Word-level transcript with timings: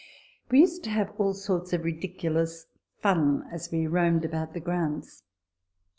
We 0.49 0.61
used 0.61 0.83
to 0.85 0.89
have 0.89 1.11
all 1.19 1.35
sorts 1.35 1.73
of 1.73 1.83
ridiculous" 1.83 2.65
fun" 3.03 3.43
as 3.53 3.71
we 3.71 3.85
roamed 3.85 4.25
about 4.25 4.55
the 4.55 4.59
grounds. 4.59 5.21